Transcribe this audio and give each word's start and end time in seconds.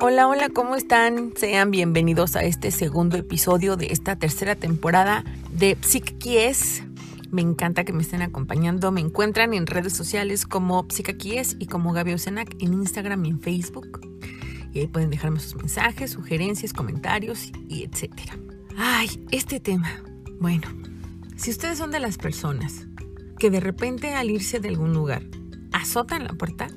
Hola, 0.00 0.28
hola, 0.28 0.48
¿cómo 0.48 0.76
están? 0.76 1.32
Sean 1.34 1.72
bienvenidos 1.72 2.36
a 2.36 2.44
este 2.44 2.70
segundo 2.70 3.16
episodio 3.16 3.76
de 3.76 3.86
esta 3.86 4.14
tercera 4.14 4.54
temporada 4.54 5.24
de 5.50 5.76
Psiquies. 5.80 6.84
Me 7.32 7.42
encanta 7.42 7.82
que 7.82 7.92
me 7.92 8.02
estén 8.02 8.22
acompañando. 8.22 8.92
Me 8.92 9.00
encuentran 9.00 9.54
en 9.54 9.66
redes 9.66 9.94
sociales 9.94 10.46
como 10.46 10.86
Psicaquies 10.88 11.56
y 11.58 11.66
como 11.66 11.92
Gaby 11.92 12.12
Ocenac 12.12 12.54
en 12.60 12.74
Instagram 12.74 13.24
y 13.24 13.30
en 13.30 13.40
Facebook. 13.40 14.00
Y 14.72 14.78
ahí 14.78 14.86
pueden 14.86 15.10
dejarme 15.10 15.40
sus 15.40 15.56
mensajes, 15.56 16.12
sugerencias, 16.12 16.72
comentarios 16.72 17.50
y 17.68 17.82
etcétera. 17.82 18.38
Ay, 18.76 19.26
este 19.32 19.58
tema. 19.58 19.90
Bueno, 20.38 20.68
si 21.34 21.50
ustedes 21.50 21.76
son 21.76 21.90
de 21.90 21.98
las 21.98 22.18
personas 22.18 22.86
que 23.40 23.50
de 23.50 23.58
repente 23.58 24.14
al 24.14 24.30
irse 24.30 24.60
de 24.60 24.68
algún 24.68 24.92
lugar 24.92 25.24
azotan 25.72 26.22
la 26.22 26.34
puerta, 26.34 26.68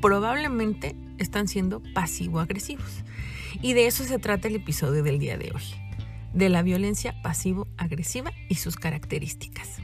probablemente 0.00 0.94
están 1.18 1.48
siendo 1.48 1.82
pasivo-agresivos. 1.94 3.04
Y 3.62 3.74
de 3.74 3.86
eso 3.86 4.04
se 4.04 4.18
trata 4.18 4.48
el 4.48 4.56
episodio 4.56 5.02
del 5.02 5.18
día 5.18 5.38
de 5.38 5.52
hoy, 5.54 5.62
de 6.32 6.48
la 6.48 6.62
violencia 6.62 7.20
pasivo-agresiva 7.22 8.32
y 8.48 8.56
sus 8.56 8.76
características. 8.76 9.78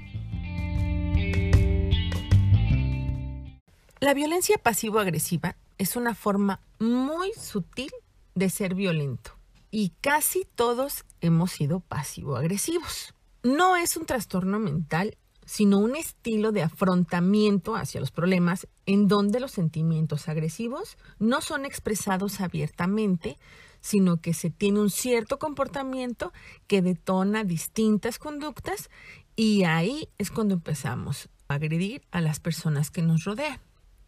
La 4.01 4.13
violencia 4.13 4.59
pasivo-agresiva 4.59 5.57
es 5.79 5.97
una 5.97 6.15
forma 6.15 6.61
muy 6.79 7.33
sutil 7.33 7.91
de 8.35 8.51
ser 8.51 8.75
violento 8.75 9.33
y 9.71 9.93
casi 10.01 10.47
todos 10.55 11.05
hemos 11.21 11.53
sido 11.53 11.81
pasivo-agresivos. 11.81 13.15
No 13.43 13.77
es 13.77 13.97
un 13.97 14.07
trastorno 14.07 14.59
mental 14.59 15.17
sino 15.47 15.79
un 15.79 15.97
estilo 15.97 16.53
de 16.53 16.63
afrontamiento 16.63 17.77
hacia 17.77 18.01
los 18.01 18.11
problemas 18.11 18.67
en 18.87 19.09
donde 19.09 19.41
los 19.41 19.53
sentimientos 19.53 20.29
agresivos 20.29 20.97
no 21.19 21.41
son 21.41 21.65
expresados 21.65 22.41
abiertamente, 22.41 23.39
sino 23.81 24.21
que 24.21 24.33
se 24.33 24.51
tiene 24.51 24.81
un 24.81 24.91
cierto 24.91 25.39
comportamiento 25.39 26.33
que 26.67 26.83
detona 26.83 27.45
distintas 27.45 28.19
conductas 28.19 28.89
y 29.37 29.65
ahí 29.65 30.09
es 30.19 30.31
cuando 30.31 30.55
empezamos 30.55 31.29
a 31.49 31.55
agredir 31.55 32.03
a 32.11 32.21
las 32.21 32.41
personas 32.41 32.91
que 32.91 33.03
nos 33.03 33.25
rodean. 33.25 33.61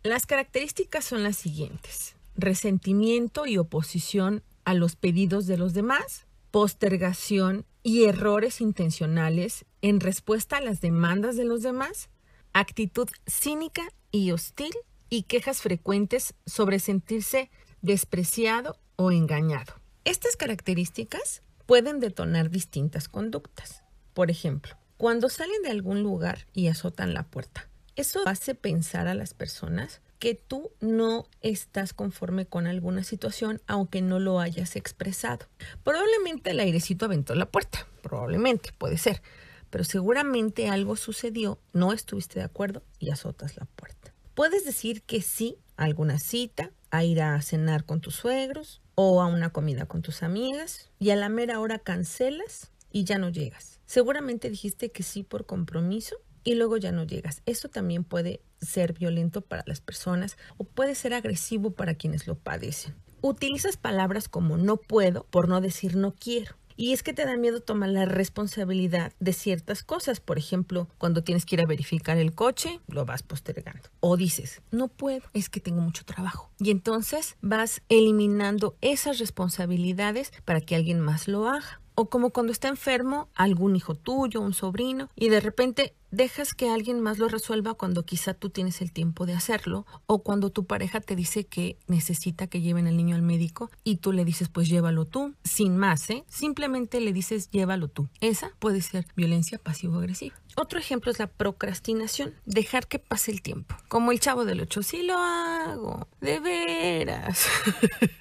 Las 0.03 0.25
características 0.25 1.05
son 1.05 1.23
las 1.23 1.37
siguientes. 1.37 2.17
Resentimiento 2.37 3.47
y 3.47 3.59
oposición 3.59 4.43
a 4.65 4.73
los 4.75 4.97
pedidos 4.97 5.47
de 5.47 5.59
los 5.59 5.75
demás, 5.75 6.27
postergación 6.50 7.67
y 7.83 8.05
errores 8.05 8.61
intencionales 8.61 9.65
en 9.83 10.01
respuesta 10.01 10.57
a 10.57 10.61
las 10.61 10.81
demandas 10.81 11.37
de 11.37 11.45
los 11.45 11.63
demás, 11.63 12.09
actitud 12.53 13.09
cínica 13.27 13.83
y 14.11 14.33
hostil 14.33 14.73
y 15.09 15.25
quejas 15.25 15.61
frecuentes 15.61 16.35
sobre 16.47 16.79
sentirse 16.79 17.51
despreciado 17.83 18.79
o 18.97 19.13
engañado. 19.13 19.75
Estas 20.05 20.37
características 20.37 21.43
pueden 21.67 22.01
detonar 22.01 22.51
distintas 22.51 23.09
conductas. 23.09 23.83
Por 24.15 24.31
ejemplo, 24.31 24.77
cuando 24.97 25.29
salen 25.29 25.63
de 25.63 25.71
algún 25.71 26.03
lugar 26.03 26.47
y 26.53 26.69
azotan 26.69 27.13
la 27.13 27.25
puerta, 27.25 27.69
eso 27.97 28.21
hace 28.27 28.55
pensar 28.55 29.09
a 29.09 29.15
las 29.15 29.35
personas 29.35 30.01
que 30.19 30.35
tú 30.35 30.73
no 30.81 31.27
estás 31.43 31.93
conforme 31.93 32.47
con 32.47 32.67
alguna 32.67 33.05
situación 33.05 33.61
aunque 33.67 34.01
no 34.01 34.19
lo 34.19 34.41
hayas 34.41 34.77
expresado. 34.77 35.47
Probablemente 35.85 36.51
el 36.51 36.61
airecito 36.61 37.05
aventó 37.05 37.35
la 37.35 37.47
puerta, 37.47 37.87
probablemente, 38.03 38.71
puede 38.79 38.97
ser, 38.97 39.23
pero 39.70 39.84
seguramente 39.84 40.69
algo 40.69 40.97
sucedió, 40.97 41.59
no 41.72 41.92
estuviste 41.92 42.39
de 42.41 42.45
acuerdo 42.45 42.83
y 42.98 43.11
azotas 43.11 43.56
la 43.56 43.67
puerta. 43.67 44.12
Puedes 44.34 44.64
decir 44.64 45.03
que 45.03 45.22
sí 45.22 45.59
a 45.77 45.84
alguna 45.84 46.19
cita, 46.19 46.70
a 46.91 47.05
ir 47.05 47.20
a 47.20 47.41
cenar 47.42 47.84
con 47.84 48.00
tus 48.00 48.14
suegros 48.17 48.83
o 48.94 49.20
a 49.22 49.27
una 49.27 49.50
comida 49.50 49.87
con 49.87 50.03
tus 50.03 50.22
amigas 50.22 50.91
y 50.98 51.11
a 51.11 51.17
la 51.17 51.28
mera 51.28 51.61
hora 51.61 51.78
cancelas 51.78 52.72
y 52.91 53.05
ya 53.05 53.19
no 53.19 53.28
llegas. 53.28 53.81
Seguramente 53.87 54.50
dijiste 54.50 54.91
que 54.91 55.03
sí 55.03 55.22
por 55.22 55.47
compromiso 55.47 56.16
y 56.44 56.55
luego 56.55 56.76
ya 56.76 56.93
no 56.93 57.05
llegas. 57.05 57.43
Eso 57.44 57.69
también 57.69 58.05
puede 58.05 58.41
ser 58.60 58.93
violento 58.93 59.43
para 59.43 59.65
las 59.66 59.81
personas 59.81 60.37
o 60.56 60.65
puede 60.65 60.94
ser 60.94 61.12
agresivo 61.12 61.72
para 61.72 61.94
quienes 61.94 62.26
lo 62.26 62.37
padecen. 62.37 62.94
Utilizas 63.21 63.76
palabras 63.76 64.28
como 64.28 64.56
no 64.56 64.76
puedo 64.76 65.25
por 65.25 65.49
no 65.49 65.60
decir 65.60 65.97
no 65.97 66.15
quiero. 66.15 66.56
Y 66.76 66.92
es 66.92 67.03
que 67.03 67.12
te 67.12 67.25
da 67.25 67.37
miedo 67.37 67.60
tomar 67.60 67.88
la 67.88 68.04
responsabilidad 68.04 69.12
de 69.19 69.32
ciertas 69.32 69.82
cosas. 69.82 70.20
Por 70.20 70.38
ejemplo, 70.38 70.88
cuando 70.98 71.22
tienes 71.22 71.47
que 71.47 71.56
ir 71.56 71.62
a 71.62 71.66
verificar 71.66 72.19
el 72.19 72.34
coche, 72.34 72.81
lo 72.88 73.04
vas 73.06 73.22
postergando. 73.22 73.88
O 74.00 74.16
dices, 74.16 74.60
no 74.70 74.88
puedo, 74.88 75.22
es 75.32 75.48
que 75.48 75.60
tengo 75.60 75.81
mucho 75.81 76.04
trabajo. 76.04 76.50
Y 76.59 76.70
entonces 76.70 77.37
vas 77.41 77.82
eliminando 77.88 78.76
esas 78.81 79.19
responsabilidades 79.19 80.32
para 80.44 80.60
que 80.60 80.76
alguien 80.76 81.00
más 81.00 81.28
lo 81.28 81.48
haga 81.48 81.81
o 81.97 82.09
como 82.09 82.31
cuando 82.31 82.53
está 82.53 82.69
enfermo 82.69 83.29
algún 83.34 83.75
hijo 83.75 83.97
tuyo, 83.97 84.41
un 84.41 84.55
sobrino, 84.55 85.09
y 85.17 85.29
de 85.31 85.41
repente 85.41 85.95
dejas 86.12 86.55
que 86.55 86.71
alguien 86.71 87.01
más 87.01 87.19
lo 87.19 87.29
resuelva 87.29 87.75
cuando 87.75 88.05
quizá 88.05 88.33
tú 88.33 88.51
tienes 88.51 88.81
el 88.81 88.93
tiempo 88.93 89.27
de 89.27 89.33
hacerlo, 89.33 89.87
o 90.06 90.23
cuando 90.23 90.51
tu 90.51 90.67
pareja 90.67 91.01
te 91.01 91.17
dice 91.17 91.45
que 91.45 91.79
necesita 91.89 92.47
que 92.47 92.61
lleven 92.61 92.87
al 92.87 92.97
niño 92.97 93.17
al 93.17 93.23
médico 93.23 93.71
y 93.83 93.97
tú 93.97 94.12
le 94.12 94.25
dices 94.25 94.49
pues 94.49 94.69
llévalo 94.69 95.06
tú, 95.06 95.35
sin 95.43 95.77
más, 95.77 96.09
¿eh? 96.11 96.25
Simplemente 96.29 97.01
le 97.01 97.12
dices 97.12 97.51
llévalo 97.51 97.89
tú. 97.89 98.09
Esa 98.21 98.51
puede 98.59 98.83
ser 98.83 99.06
violencia 99.17 99.59
pasivo-agresiva. 99.59 100.37
Otro 100.56 100.79
ejemplo 100.79 101.11
es 101.11 101.19
la 101.19 101.27
procrastinación, 101.27 102.35
dejar 102.47 102.87
que 102.87 102.99
pase 102.99 103.31
el 103.31 103.43
tiempo. 103.43 103.75
Como 103.89 104.12
el 104.12 104.21
chavo 104.21 104.45
del 104.45 104.61
ocho, 104.61 104.83
sí 104.83 105.03
lo 105.03 105.19
hago, 105.19 106.09
de 106.21 106.41
veras. 106.41 107.47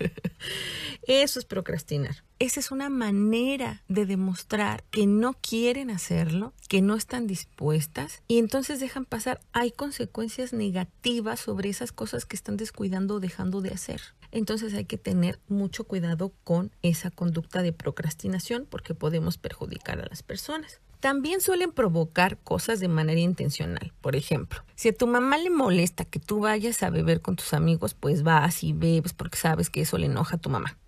Eso 1.08 1.40
es 1.40 1.46
procrastinar. 1.46 2.25
Esa 2.45 2.59
es 2.59 2.69
una 2.69 2.91
manera 2.91 3.81
de 3.88 4.06
demostrar 4.06 4.83
que 4.91 5.07
no 5.07 5.33
quieren 5.33 5.89
hacerlo, 5.89 6.53
que 6.69 6.83
no 6.83 6.94
están 6.94 7.25
dispuestas 7.25 8.22
y 8.28 8.38
entonces 8.38 8.79
dejan 8.79 9.06
pasar. 9.06 9.41
Hay 9.51 9.72
consecuencias 9.72 10.53
negativas 10.53 11.39
sobre 11.39 11.69
esas 11.69 11.91
cosas 11.91 12.28
que 12.28 12.35
están 12.35 12.55
descuidando 12.55 13.16
o 13.16 13.19
dejando 13.19 13.61
de 13.61 13.72
hacer. 13.72 14.00
Entonces 14.31 14.75
hay 14.75 14.85
que 14.85 15.00
tener 15.00 15.39
mucho 15.47 15.85
cuidado 15.85 16.34
con 16.44 16.72
esa 16.84 17.09
conducta 17.09 17.63
de 17.63 17.73
procrastinación 17.73 18.67
porque 18.69 18.94
podemos 18.94 19.39
perjudicar 19.39 20.00
a 20.00 20.05
las 20.05 20.22
personas 20.22 20.81
también 21.05 21.39
suelen 21.39 21.72
provocar 21.72 22.39
cosas 22.39 22.79
de 22.79 22.88
manera 22.88 23.19
intencional. 23.19 23.94
Por 24.01 24.16
ejemplo, 24.16 24.63
si 24.73 24.89
a 24.89 24.94
tu 24.94 25.05
mamá 25.05 25.38
le 25.38 25.51
molesta 25.51 26.03
que 26.03 26.17
tú 26.19 26.39
vayas 26.39 26.81
a 26.81 26.89
beber 26.89 27.22
con 27.22 27.35
tus 27.35 27.53
amigos, 27.53 27.94
pues 27.94 28.23
vas 28.23 28.63
y 28.63 28.73
bebes 28.73 29.13
porque 29.13 29.38
sabes 29.38 29.69
que 29.69 29.81
eso 29.81 30.00
le 30.00 30.07
enoja 30.07 30.38
a 30.38 30.39
tu 30.39 30.50
mamá. 30.50 30.79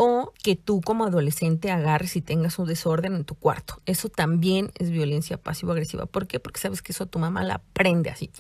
Que 0.44 0.56
tú 0.56 0.82
como 0.82 1.06
adolescente 1.06 1.72
agarres 1.72 2.16
y 2.16 2.22
tengas 2.22 2.60
un 2.60 2.68
desorden 2.68 3.16
en 3.16 3.26
tu 3.26 3.36
cuarto. 3.36 3.82
Eso 3.86 4.10
también 4.10 4.72
es 4.76 4.90
violencia 4.90 5.38
pasivo-agresiva. 5.38 6.06
¿Por 6.06 6.28
qué? 6.28 6.40
Porque 6.40 6.60
sabes 6.60 6.82
que 6.82 6.92
eso 6.92 7.06
tu 7.06 7.20
mamá 7.20 7.44
la 7.44 7.62
prende 7.74 8.10
así. 8.10 8.32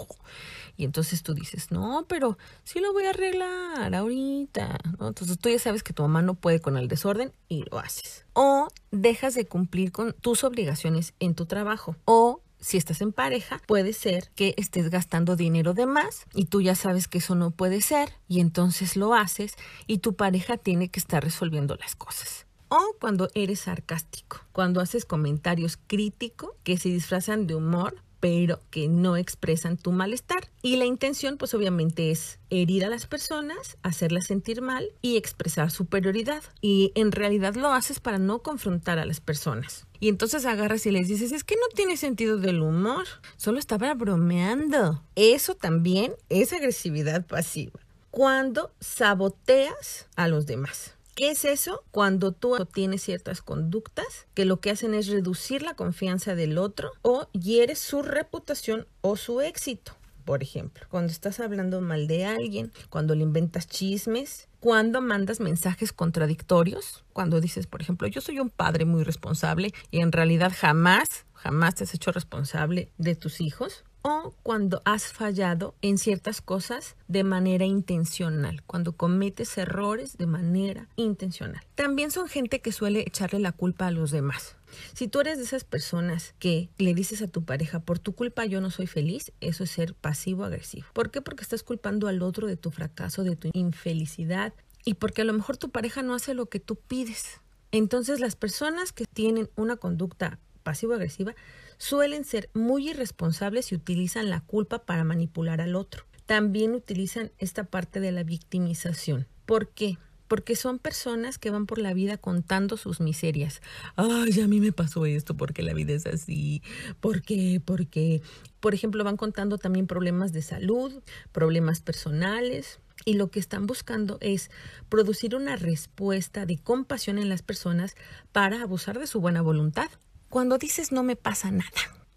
Y 0.77 0.85
entonces 0.85 1.23
tú 1.23 1.33
dices, 1.33 1.71
no, 1.71 2.05
pero 2.07 2.37
sí 2.63 2.79
lo 2.79 2.93
voy 2.93 3.05
a 3.05 3.09
arreglar 3.09 3.95
ahorita. 3.95 4.77
Entonces 4.99 5.39
tú 5.39 5.49
ya 5.49 5.59
sabes 5.59 5.83
que 5.83 5.93
tu 5.93 6.03
mamá 6.03 6.21
no 6.21 6.35
puede 6.35 6.59
con 6.59 6.77
el 6.77 6.87
desorden 6.87 7.33
y 7.49 7.63
lo 7.69 7.79
haces. 7.79 8.25
O 8.33 8.67
dejas 8.91 9.33
de 9.33 9.45
cumplir 9.45 9.91
con 9.91 10.13
tus 10.13 10.43
obligaciones 10.43 11.13
en 11.19 11.33
tu 11.33 11.47
trabajo. 11.47 11.95
O 12.05 12.41
si 12.59 12.77
estás 12.77 13.01
en 13.01 13.13
pareja, 13.13 13.61
puede 13.67 13.93
ser 13.93 14.31
que 14.35 14.53
estés 14.57 14.89
gastando 14.89 15.35
dinero 15.35 15.73
de 15.73 15.85
más 15.85 16.25
y 16.33 16.45
tú 16.45 16.61
ya 16.61 16.75
sabes 16.75 17.07
que 17.07 17.19
eso 17.19 17.35
no 17.35 17.51
puede 17.51 17.81
ser 17.81 18.13
y 18.27 18.39
entonces 18.39 18.95
lo 18.95 19.13
haces 19.13 19.53
y 19.85 19.99
tu 19.99 20.15
pareja 20.15 20.57
tiene 20.57 20.89
que 20.89 20.99
estar 20.99 21.23
resolviendo 21.23 21.75
las 21.75 21.95
cosas. 21.95 22.45
O 22.69 22.95
cuando 22.99 23.29
eres 23.33 23.61
sarcástico, 23.61 24.41
cuando 24.51 24.81
haces 24.81 25.05
comentarios 25.05 25.77
críticos 25.87 26.51
que 26.63 26.77
se 26.77 26.89
disfrazan 26.89 27.47
de 27.47 27.55
humor 27.55 28.03
pero 28.19 28.61
que 28.69 28.87
no 28.87 29.17
expresan 29.17 29.77
tu 29.77 29.91
malestar. 29.91 30.49
Y 30.61 30.77
la 30.77 30.85
intención, 30.85 31.37
pues 31.37 31.53
obviamente 31.53 32.11
es 32.11 32.39
herir 32.49 32.85
a 32.85 32.89
las 32.89 33.07
personas, 33.07 33.77
hacerlas 33.83 34.25
sentir 34.25 34.61
mal 34.61 34.89
y 35.01 35.17
expresar 35.17 35.71
superioridad. 35.71 36.43
Y 36.61 36.91
en 36.95 37.11
realidad 37.11 37.55
lo 37.55 37.73
haces 37.73 37.99
para 37.99 38.17
no 38.17 38.39
confrontar 38.39 38.99
a 38.99 39.05
las 39.05 39.21
personas. 39.21 39.87
Y 39.99 40.09
entonces 40.09 40.45
agarras 40.45 40.85
y 40.85 40.91
les 40.91 41.07
dices, 41.07 41.31
es 41.31 41.43
que 41.43 41.55
no 41.55 41.67
tiene 41.73 41.97
sentido 41.97 42.37
del 42.37 42.61
humor, 42.61 43.05
solo 43.35 43.59
estaba 43.59 43.93
bromeando. 43.93 45.03
Eso 45.15 45.55
también 45.55 46.13
es 46.29 46.53
agresividad 46.53 47.25
pasiva. 47.25 47.79
Cuando 48.11 48.71
saboteas 48.79 50.07
a 50.15 50.27
los 50.27 50.45
demás. 50.45 50.96
¿Qué 51.17 51.31
es 51.31 51.45
eso? 51.45 51.83
Cuando 51.89 52.31
tú 52.31 52.55
tienes 52.71 53.01
ciertas 53.01 53.41
conductas 53.41 54.27
que 54.35 54.45
lo 54.45 54.59
que 54.59 54.69
hacen 54.69 54.93
es 54.93 55.07
reducir 55.07 55.63
la 55.63 55.73
confianza 55.73 56.35
del 56.35 56.59
otro 56.59 56.91
o 57.01 57.27
hieres 57.33 57.79
su 57.79 58.03
reputación 58.03 58.85
o 59.01 59.17
su 59.17 59.41
éxito. 59.41 59.93
Por 60.25 60.43
ejemplo, 60.43 60.85
cuando 60.91 61.11
estás 61.11 61.39
hablando 61.39 61.81
mal 61.81 62.05
de 62.05 62.25
alguien, 62.25 62.71
cuando 62.91 63.15
le 63.15 63.23
inventas 63.23 63.67
chismes, 63.67 64.47
cuando 64.59 65.01
mandas 65.01 65.39
mensajes 65.39 65.91
contradictorios, 65.91 67.03
cuando 67.13 67.41
dices, 67.41 67.65
por 67.65 67.81
ejemplo, 67.81 68.07
yo 68.07 68.21
soy 68.21 68.39
un 68.39 68.51
padre 68.51 68.85
muy 68.85 69.03
responsable 69.03 69.73
y 69.89 70.01
en 70.01 70.11
realidad 70.11 70.53
jamás, 70.55 71.25
jamás 71.33 71.73
te 71.73 71.85
has 71.85 71.95
hecho 71.95 72.11
responsable 72.11 72.91
de 72.99 73.15
tus 73.15 73.41
hijos, 73.41 73.85
o 74.07 74.33
cuando 74.41 74.81
has 74.85 75.11
fallado 75.11 75.75
en 75.81 75.97
ciertas 75.97 76.41
cosas 76.41 76.95
de 77.07 77.23
manera 77.25 77.65
intencional, 77.65 78.63
cuando 78.63 78.93
cometes 78.93 79.57
errores 79.57 80.17
de 80.17 80.27
manera 80.27 80.87
intencional. 80.95 81.61
También 81.75 82.11
son 82.11 82.29
gente 82.29 82.61
que 82.61 82.71
suele 82.71 83.01
echarle 83.01 83.39
la 83.39 83.51
culpa 83.51 83.87
a 83.87 83.91
los 83.91 84.11
demás. 84.11 84.55
Si 84.93 85.07
tú 85.07 85.19
eres 85.19 85.37
de 85.37 85.43
esas 85.43 85.65
personas 85.65 86.35
que 86.39 86.69
le 86.77 86.93
dices 86.93 87.21
a 87.21 87.27
tu 87.27 87.43
pareja, 87.43 87.81
por 87.81 87.99
tu 87.99 88.13
culpa 88.13 88.45
yo 88.45 88.61
no 88.61 88.71
soy 88.71 88.87
feliz, 88.87 89.33
eso 89.41 89.65
es 89.65 89.71
ser 89.71 89.93
pasivo-agresivo. 89.93 90.87
¿Por 90.93 91.11
qué? 91.11 91.21
Porque 91.21 91.43
estás 91.43 91.63
culpando 91.63 92.07
al 92.07 92.21
otro 92.21 92.47
de 92.47 92.55
tu 92.55 92.71
fracaso, 92.71 93.23
de 93.23 93.35
tu 93.35 93.49
infelicidad 93.53 94.53
y 94.85 94.93
porque 94.93 95.23
a 95.23 95.25
lo 95.25 95.33
mejor 95.33 95.57
tu 95.57 95.69
pareja 95.69 96.01
no 96.01 96.15
hace 96.15 96.33
lo 96.33 96.45
que 96.45 96.61
tú 96.61 96.75
pides. 96.75 97.41
Entonces 97.71 98.21
las 98.21 98.37
personas 98.37 98.93
que 98.93 99.05
tienen 99.05 99.49
una 99.55 99.75
conducta 99.75 100.39
pasivo-agresiva 100.63 101.35
suelen 101.77 102.25
ser 102.25 102.49
muy 102.53 102.89
irresponsables 102.89 103.71
y 103.71 103.75
utilizan 103.75 104.29
la 104.29 104.41
culpa 104.41 104.85
para 104.85 105.03
manipular 105.03 105.61
al 105.61 105.75
otro. 105.75 106.05
También 106.25 106.73
utilizan 106.73 107.31
esta 107.37 107.63
parte 107.63 107.99
de 107.99 108.11
la 108.11 108.23
victimización. 108.23 109.27
¿Por 109.45 109.69
qué? 109.69 109.97
porque 110.27 110.55
son 110.55 110.79
personas 110.79 111.37
que 111.37 111.49
van 111.49 111.65
por 111.65 111.79
la 111.79 111.93
vida 111.93 112.17
contando 112.17 112.77
sus 112.77 112.99
miserias. 112.99 113.61
Ay, 113.95 114.41
a 114.41 114.47
mí 114.47 114.59
me 114.59 114.71
pasó 114.71 115.05
esto 115.05 115.35
porque 115.35 115.63
la 115.63 115.73
vida 115.73 115.93
es 115.93 116.05
así. 116.05 116.61
¿Por 116.99 117.21
qué? 117.21 117.61
Porque, 117.63 118.21
por 118.59 118.73
ejemplo, 118.73 119.03
van 119.03 119.17
contando 119.17 119.57
también 119.57 119.87
problemas 119.87 120.33
de 120.33 120.41
salud, 120.41 121.01
problemas 121.31 121.81
personales. 121.81 122.79
Y 123.05 123.13
lo 123.13 123.29
que 123.29 123.39
están 123.39 123.67
buscando 123.67 124.17
es 124.21 124.49
producir 124.89 125.35
una 125.35 125.55
respuesta 125.55 126.45
de 126.45 126.57
compasión 126.57 127.19
en 127.19 127.29
las 127.29 127.43
personas 127.43 127.95
para 128.31 128.61
abusar 128.61 128.99
de 128.99 129.07
su 129.07 129.21
buena 129.21 129.41
voluntad. 129.41 129.89
Cuando 130.29 130.57
dices 130.57 130.91
no 130.91 131.03
me 131.03 131.15
pasa 131.15 131.51
nada, 131.51 131.71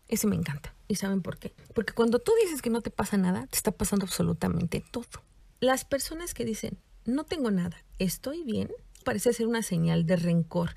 eso 0.09 0.27
me 0.29 0.37
encanta. 0.37 0.75
¿Y 0.89 0.97
saben 0.97 1.23
por 1.23 1.39
qué? 1.39 1.55
Porque 1.75 1.93
cuando 1.93 2.19
tú 2.19 2.33
dices 2.43 2.63
que 2.63 2.71
no 2.71 2.81
te 2.81 2.91
pasa 2.91 3.17
nada, 3.17 3.47
te 3.47 3.57
está 3.57 3.71
pasando 3.71 4.07
absolutamente 4.07 4.85
todo. 4.91 5.23
Las 5.61 5.85
personas 5.85 6.35
que 6.35 6.45
dicen 6.45 6.79
no 7.05 7.25
tengo 7.25 7.51
nada, 7.51 7.85
estoy 7.99 8.43
bien, 8.45 8.71
parece 9.05 9.33
ser 9.33 9.47
una 9.47 9.63
señal 9.63 10.07
de 10.07 10.17
rencor 10.17 10.75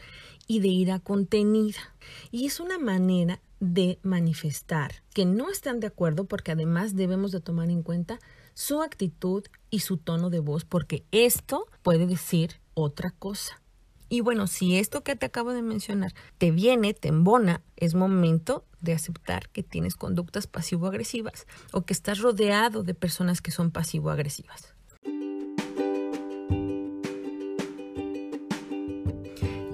y 0.47 0.59
de 0.59 0.67
ira 0.67 0.99
contenida. 0.99 1.95
Y 2.31 2.45
es 2.45 2.59
una 2.59 2.77
manera 2.77 3.41
de 3.59 3.99
manifestar 4.03 5.03
que 5.13 5.25
no 5.25 5.49
están 5.49 5.79
de 5.79 5.87
acuerdo 5.87 6.25
porque 6.25 6.51
además 6.51 6.95
debemos 6.95 7.31
de 7.31 7.39
tomar 7.39 7.69
en 7.69 7.81
cuenta 7.81 8.19
su 8.53 8.81
actitud 8.81 9.43
y 9.69 9.79
su 9.79 9.97
tono 9.97 10.29
de 10.29 10.39
voz 10.39 10.65
porque 10.65 11.05
esto 11.11 11.67
puede 11.81 12.05
decir 12.05 12.59
otra 12.73 13.11
cosa. 13.11 13.62
Y 14.13 14.21
bueno, 14.21 14.45
si 14.45 14.77
esto 14.77 15.03
que 15.03 15.15
te 15.15 15.25
acabo 15.25 15.53
de 15.53 15.63
mencionar 15.63 16.13
te 16.37 16.51
viene, 16.51 16.93
te 16.93 17.07
embona, 17.07 17.63
es 17.77 17.95
momento 17.95 18.63
de 18.79 18.93
aceptar 18.93 19.49
que 19.49 19.63
tienes 19.63 19.95
conductas 19.95 20.45
pasivo-agresivas 20.45 21.47
o 21.71 21.81
que 21.81 21.93
estás 21.93 22.19
rodeado 22.19 22.83
de 22.83 22.93
personas 22.93 23.41
que 23.41 23.49
son 23.49 23.71
pasivo-agresivas. 23.71 24.75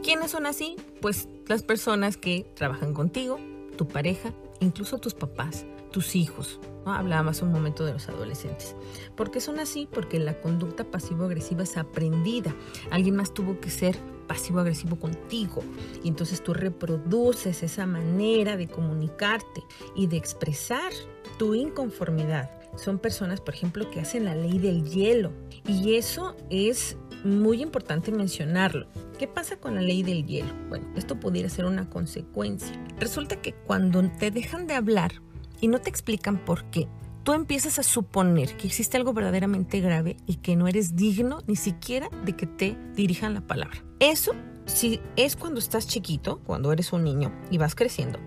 ¿Quiénes 0.04 0.32
son 0.32 0.46
así? 0.46 0.78
Pues 1.02 1.28
las 1.48 1.62
personas 1.62 2.16
que 2.16 2.50
trabajan 2.56 2.94
contigo, 2.94 3.42
tu 3.78 3.90
pareja, 3.90 4.32
incluso 4.62 5.00
tus 5.00 5.16
papás, 5.16 5.66
tus 5.92 6.16
hijos. 6.16 6.62
Hablábamos 6.86 7.42
un 7.42 7.52
momento 7.52 7.84
de 7.84 7.92
los 7.92 8.08
adolescentes. 8.08 8.78
¿Por 9.18 9.32
qué 9.32 9.42
son 9.42 9.60
así? 9.60 9.86
Porque 9.92 10.18
la 10.18 10.40
conducta 10.40 10.86
pasivo-agresiva 10.86 11.64
es 11.64 11.76
aprendida. 11.76 12.56
Alguien 12.90 13.18
más 13.18 13.34
tuvo 13.34 13.60
que 13.60 13.70
ser 13.70 14.00
pasivo-agresivo 14.30 14.98
contigo. 14.98 15.62
Y 16.04 16.08
entonces 16.08 16.42
tú 16.42 16.54
reproduces 16.54 17.64
esa 17.64 17.86
manera 17.86 18.56
de 18.56 18.68
comunicarte 18.68 19.64
y 19.96 20.08
de 20.08 20.16
expresar 20.16 20.94
tu 21.38 21.56
inconformidad. 21.56 22.50
Son 22.78 23.00
personas, 23.00 23.42
por 23.42 23.56
ejemplo, 23.56 23.90
que 23.90 24.00
hacen 24.00 24.24
la 24.24 24.36
ley 24.36 24.60
del 24.60 24.86
hielo. 24.86 25.34
Y 25.68 25.96
eso 25.96 26.36
es 26.50 26.96
muy 27.26 27.62
importante 27.62 28.12
mencionarlo. 28.12 28.88
¿Qué 29.18 29.28
pasa 29.28 29.58
con 29.58 29.76
la 29.76 29.82
ley 29.82 30.04
del 30.04 30.26
hielo? 30.26 30.54
Bueno, 30.70 30.88
esto 30.96 31.20
pudiera 31.20 31.50
ser 31.50 31.66
una 31.66 31.90
consecuencia. 31.90 32.72
Resulta 33.00 33.42
que 33.42 33.54
cuando 33.54 34.02
te 34.20 34.32
dejan 34.32 34.68
de 34.68 34.76
hablar 34.76 35.12
y 35.60 35.68
no 35.68 35.82
te 35.82 35.90
explican 35.90 36.38
por 36.46 36.66
qué, 36.66 36.88
tú 37.30 37.36
empiezas 37.36 37.78
a 37.78 37.84
suponer 37.84 38.58
que 38.58 38.66
existe 38.66 38.98
algo 38.98 39.14
verdaderamente 39.14 39.82
grave 39.82 40.18
y 40.26 40.38
que 40.38 40.56
no 40.56 40.68
eres 40.68 40.96
digno 40.96 41.44
ni 41.46 41.56
siquiera 41.56 42.10
de 42.26 42.36
que 42.36 42.48
te 42.48 42.76
dirijan 42.96 43.36
la 43.36 43.42
palabra. 43.42 43.84
Eso 44.00 44.32
si 44.66 45.00
es 45.16 45.36
cuando 45.36 45.60
estás 45.60 45.86
chiquito, 45.86 46.40
cuando 46.40 46.72
eres 46.72 46.92
un 46.92 47.04
niño 47.04 47.32
y 47.52 47.60
vas 47.60 47.76
creciendo, 47.76 48.18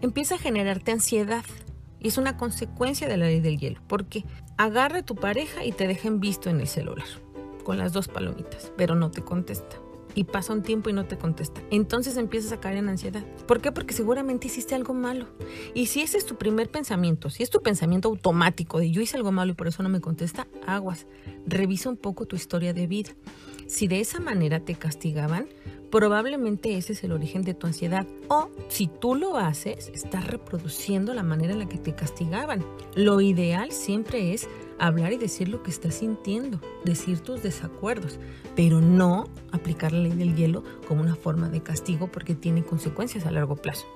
empieza 0.00 0.36
a 0.36 0.38
generarte 0.38 0.92
ansiedad. 0.92 1.44
Y 1.98 2.06
es 2.06 2.18
una 2.18 2.36
consecuencia 2.36 3.08
de 3.08 3.16
la 3.16 3.26
ley 3.26 3.40
del 3.40 3.58
hielo, 3.58 3.80
porque 3.88 4.24
agarra 4.56 4.98
a 4.98 5.04
tu 5.04 5.16
pareja 5.16 5.64
y 5.64 5.72
te 5.72 5.88
dejen 5.88 6.20
visto 6.20 6.48
en 6.48 6.60
el 6.60 6.68
celular 6.68 7.06
con 7.64 7.78
las 7.78 7.92
dos 7.92 8.06
palomitas, 8.06 8.70
pero 8.76 8.94
no 8.94 9.10
te 9.10 9.22
contesta. 9.22 9.81
Y 10.14 10.24
pasa 10.24 10.52
un 10.52 10.62
tiempo 10.62 10.90
y 10.90 10.92
no 10.92 11.06
te 11.06 11.16
contesta. 11.16 11.62
Entonces 11.70 12.16
empiezas 12.16 12.52
a 12.52 12.60
caer 12.60 12.78
en 12.78 12.88
ansiedad. 12.88 13.24
¿Por 13.46 13.60
qué? 13.60 13.72
Porque 13.72 13.94
seguramente 13.94 14.46
hiciste 14.46 14.74
algo 14.74 14.94
malo. 14.94 15.26
Y 15.74 15.86
si 15.86 16.02
ese 16.02 16.18
es 16.18 16.26
tu 16.26 16.36
primer 16.36 16.70
pensamiento, 16.70 17.30
si 17.30 17.42
es 17.42 17.50
tu 17.50 17.62
pensamiento 17.62 18.08
automático 18.08 18.78
de 18.78 18.90
yo 18.90 19.00
hice 19.00 19.16
algo 19.16 19.32
malo 19.32 19.52
y 19.52 19.54
por 19.54 19.68
eso 19.68 19.82
no 19.82 19.88
me 19.88 20.00
contesta, 20.00 20.46
aguas. 20.66 21.06
Revisa 21.46 21.88
un 21.88 21.96
poco 21.96 22.26
tu 22.26 22.36
historia 22.36 22.72
de 22.72 22.86
vida. 22.86 23.10
Si 23.66 23.88
de 23.88 24.00
esa 24.00 24.20
manera 24.20 24.60
te 24.60 24.74
castigaban, 24.74 25.48
probablemente 25.90 26.76
ese 26.76 26.94
es 26.94 27.04
el 27.04 27.12
origen 27.12 27.42
de 27.42 27.54
tu 27.54 27.66
ansiedad. 27.66 28.06
O 28.28 28.50
si 28.68 28.86
tú 28.86 29.14
lo 29.14 29.36
haces, 29.36 29.90
estás 29.94 30.26
reproduciendo 30.26 31.14
la 31.14 31.22
manera 31.22 31.52
en 31.52 31.58
la 31.58 31.68
que 31.68 31.78
te 31.78 31.94
castigaban. 31.94 32.64
Lo 32.94 33.20
ideal 33.20 33.72
siempre 33.72 34.32
es 34.32 34.48
hablar 34.86 35.12
y 35.12 35.16
decir 35.16 35.48
lo 35.48 35.62
que 35.62 35.70
estás 35.70 35.94
sintiendo, 35.94 36.60
decir 36.84 37.20
tus 37.20 37.42
desacuerdos, 37.42 38.18
pero 38.56 38.80
no 38.80 39.28
aplicar 39.52 39.92
la 39.92 40.00
ley 40.00 40.12
del 40.12 40.34
hielo 40.34 40.64
como 40.88 41.00
una 41.02 41.14
forma 41.14 41.48
de 41.48 41.62
castigo 41.62 42.10
porque 42.10 42.34
tiene 42.34 42.64
consecuencias 42.64 43.24
a 43.24 43.30
largo 43.30 43.56
plazo. 43.56 43.86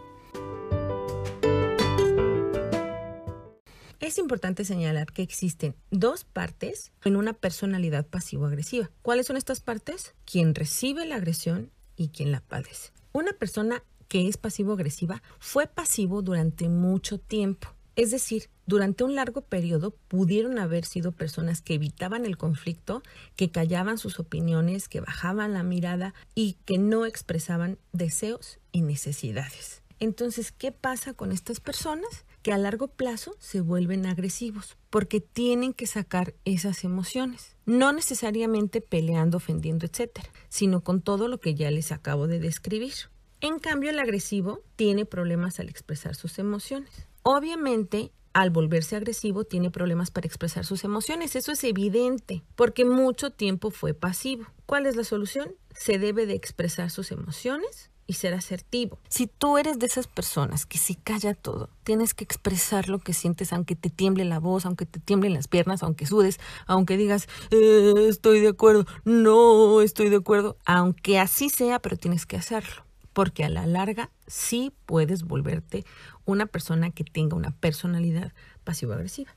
Es 3.99 4.19
importante 4.19 4.65
señalar 4.65 5.13
que 5.13 5.23
existen 5.23 5.75
dos 5.91 6.25
partes 6.25 6.93
en 7.05 7.17
una 7.17 7.33
personalidad 7.33 8.07
pasivo-agresiva. 8.07 8.91
¿Cuáles 9.03 9.27
son 9.27 9.37
estas 9.37 9.61
partes? 9.61 10.15
Quien 10.25 10.55
recibe 10.55 11.05
la 11.05 11.17
agresión 11.17 11.73
y 11.97 12.09
quien 12.09 12.31
la 12.31 12.41
padece. 12.41 12.93
Una 13.13 13.33
persona 13.33 13.83
que 14.07 14.29
es 14.29 14.37
pasivo-agresiva 14.37 15.21
fue 15.41 15.67
pasivo 15.67 16.23
durante 16.23 16.69
mucho 16.69 17.19
tiempo. 17.19 17.76
Es 17.97 18.11
decir, 18.11 18.51
durante 18.67 19.05
un 19.05 19.15
largo 19.15 19.41
periodo 19.41 19.91
pudieron 19.91 20.59
haber 20.59 20.85
sido 20.85 21.13
personas 21.13 21.63
que 21.63 21.75
evitaban 21.75 22.27
el 22.27 22.37
conflicto, 22.37 23.03
que 23.37 23.51
callaban 23.51 23.97
sus 23.97 24.21
opiniones, 24.21 24.89
que 24.89 25.01
bajaban 25.01 25.55
la 25.55 25.63
mirada 25.63 26.13
y 26.35 26.59
que 26.67 26.77
no 26.77 27.07
expresaban 27.07 27.79
deseos 27.93 28.59
y 28.71 28.83
necesidades. 28.83 29.83
Entonces, 29.99 30.53
¿qué 30.53 30.73
pasa 30.73 31.15
con 31.15 31.33
estas 31.33 31.61
personas? 31.61 32.27
Que 32.43 32.53
a 32.53 32.59
largo 32.59 32.89
plazo 32.89 33.35
se 33.39 33.63
vuelven 33.63 34.05
agresivos 34.05 34.77
porque 34.91 35.21
tienen 35.21 35.73
que 35.73 35.87
sacar 35.87 36.35
esas 36.45 36.85
emociones, 36.85 37.57
no 37.65 37.95
necesariamente 37.95 38.83
peleando, 38.83 39.39
ofendiendo, 39.39 39.87
etcétera, 39.87 40.29
sino 40.51 40.85
con 40.85 41.01
todo 41.01 41.29
lo 41.29 41.41
que 41.41 41.55
ya 41.55 41.71
les 41.71 41.93
acabo 41.93 42.27
de 42.27 42.41
describir. 42.41 42.93
En 43.41 43.59
cambio, 43.59 43.91
el 43.91 43.99
agresivo 43.99 44.63
tiene 44.77 45.07
problemas 45.07 45.61
al 45.61 45.69
expresar 45.69 46.15
sus 46.15 46.39
emociones. 46.39 47.09
Obviamente, 47.29 48.13
al 48.35 48.51
volverse 48.51 48.95
agresivo, 48.95 49.43
tiene 49.43 49.73
problemas 49.73 50.13
para 50.13 50.29
expresar 50.29 50.65
sus 50.65 50.85
emociones. 50.85 51.35
Eso 51.35 51.51
es 51.51 51.65
evidente, 51.65 52.45
porque 52.55 52.85
mucho 52.85 53.31
tiempo 53.31 53.73
fue 53.73 53.95
pasivo. 53.95 54.47
¿Cuál 54.65 54.87
es 54.87 54.95
la 54.95 55.03
solución? 55.03 55.53
Se 55.75 55.99
debe 55.99 56.27
de 56.27 56.35
expresar 56.35 56.89
sus 56.89 57.11
emociones 57.11 57.91
y 58.07 58.13
ser 58.13 58.33
asertivo. 58.33 59.01
Si 59.09 59.27
tú 59.27 59.59
eres 59.59 59.81
de 59.81 59.87
esas 59.87 60.07
personas 60.07 60.67
que 60.67 60.79
se 60.79 60.95
calla 60.95 61.35
todo, 61.35 61.69
tienes 61.83 62.15
que 62.15 62.23
expresar 62.23 62.89
lo 62.89 63.01
que 63.01 63.13
sientes 63.13 63.53
aunque 63.53 63.75
te 63.75 63.91
tiemble 63.91 64.25
la 64.25 64.39
voz, 64.39 64.65
aunque 64.65 64.87
te 64.87 65.01
tiemblen 65.01 65.35
las 65.35 65.49
piernas, 65.49 65.83
aunque 65.83 66.07
sudes, 66.07 66.39
aunque 66.69 66.97
digas, 66.97 67.27
eh, 67.51 68.07
estoy 68.09 68.39
de 68.39 68.51
acuerdo, 68.51 68.87
no 69.05 69.81
estoy 69.83 70.11
de 70.11 70.17
acuerdo, 70.19 70.59
aunque 70.65 71.19
así 71.19 71.49
sea, 71.49 71.81
pero 71.81 71.97
tienes 71.97 72.25
que 72.25 72.37
hacerlo 72.37 72.86
porque 73.17 73.45
a 73.45 73.49
la 73.49 73.67
larga 73.67 74.11
sí 74.27 74.75
puedes 74.85 75.23
volverte 75.23 75.87
una 76.27 76.45
persona 76.45 76.91
que 76.91 77.03
tenga 77.03 77.35
una 77.35 77.51
personalidad 77.51 78.35
pasivo-agresiva. 78.63 79.31